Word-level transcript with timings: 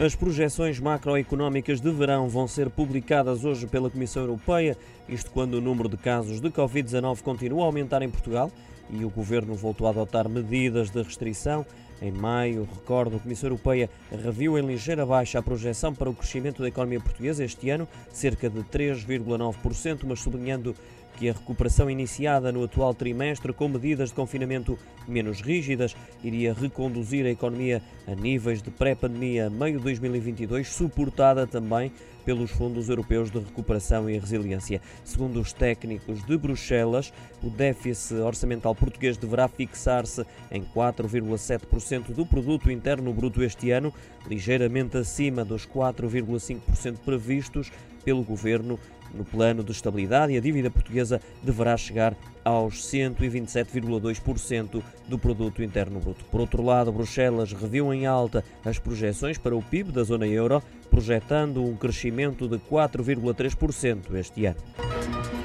As 0.00 0.12
projeções 0.16 0.80
macroeconómicas 0.80 1.80
de 1.80 1.90
verão 1.92 2.28
vão 2.28 2.48
ser 2.48 2.68
publicadas 2.68 3.44
hoje 3.44 3.64
pela 3.64 3.88
Comissão 3.88 4.22
Europeia, 4.24 4.76
isto 5.08 5.30
quando 5.30 5.54
o 5.54 5.60
número 5.60 5.88
de 5.88 5.96
casos 5.96 6.40
de 6.40 6.50
Covid-19 6.50 7.22
continua 7.22 7.62
a 7.62 7.66
aumentar 7.66 8.02
em 8.02 8.10
Portugal 8.10 8.50
e 8.90 9.04
o 9.04 9.08
governo 9.08 9.54
voltou 9.54 9.86
a 9.86 9.90
adotar 9.90 10.28
medidas 10.28 10.90
de 10.90 11.00
restrição. 11.00 11.64
Em 12.02 12.10
maio, 12.10 12.68
recordo, 12.70 13.16
a 13.16 13.20
Comissão 13.20 13.48
Europeia 13.48 13.88
reviu 14.10 14.58
em 14.58 14.66
ligeira 14.66 15.06
baixa 15.06 15.38
a 15.38 15.42
projeção 15.42 15.94
para 15.94 16.10
o 16.10 16.14
crescimento 16.14 16.60
da 16.60 16.68
economia 16.68 17.00
portuguesa 17.00 17.44
este 17.44 17.70
ano, 17.70 17.88
cerca 18.12 18.50
de 18.50 18.60
3,9%, 18.60 20.00
mas 20.04 20.20
sublinhando 20.20 20.74
que 21.16 21.28
a 21.28 21.32
recuperação 21.32 21.88
iniciada 21.88 22.50
no 22.50 22.64
atual 22.64 22.92
trimestre, 22.92 23.52
com 23.52 23.68
medidas 23.68 24.08
de 24.08 24.16
confinamento 24.16 24.78
menos 25.06 25.40
rígidas, 25.40 25.96
iria 26.22 26.52
reconduzir 26.52 27.24
a 27.24 27.30
economia 27.30 27.80
a 28.06 28.14
níveis 28.14 28.60
de 28.60 28.70
pré-pandemia 28.70 29.48
meio 29.48 29.78
de 29.78 29.84
2022, 29.84 30.68
suportada 30.68 31.46
também 31.46 31.92
pelos 32.24 32.50
fundos 32.50 32.88
europeus 32.88 33.30
de 33.30 33.38
recuperação 33.38 34.08
e 34.08 34.18
resiliência. 34.18 34.80
Segundo 35.04 35.40
os 35.40 35.52
técnicos 35.52 36.24
de 36.24 36.36
Bruxelas, 36.36 37.12
o 37.42 37.50
déficit 37.50 38.20
orçamental 38.20 38.74
português 38.74 39.16
deverá 39.16 39.48
fixar-se 39.48 40.24
em 40.50 40.62
4,7% 40.62 42.14
do 42.14 42.24
produto 42.24 42.70
interno 42.70 43.12
bruto 43.12 43.42
este 43.42 43.70
ano, 43.70 43.92
ligeiramente 44.26 44.96
acima 44.96 45.44
dos 45.44 45.66
4,5% 45.66 46.98
previstos 47.04 47.70
pelo 48.04 48.22
governo 48.22 48.78
no 49.14 49.24
plano 49.24 49.62
de 49.62 49.72
estabilidade 49.72 50.32
e 50.32 50.36
a 50.36 50.40
dívida 50.40 50.70
portuguesa 50.70 51.20
deverá 51.42 51.76
chegar 51.76 52.16
aos 52.44 52.82
127,2% 52.82 54.82
do 55.08 55.18
produto 55.18 55.62
interno 55.62 56.00
bruto. 56.00 56.24
Por 56.26 56.40
outro 56.40 56.62
lado, 56.62 56.92
Bruxelas 56.92 57.52
reviu 57.52 57.94
em 57.94 58.06
alta 58.06 58.44
as 58.64 58.78
projeções 58.78 59.38
para 59.38 59.56
o 59.56 59.62
PIB 59.62 59.92
da 59.92 60.02
zona 60.02 60.26
euro, 60.26 60.60
projetando 60.94 61.60
um 61.60 61.74
crescimento 61.74 62.46
de 62.46 62.56
4,3% 62.56 64.14
este 64.14 64.46
ano. 64.46 65.43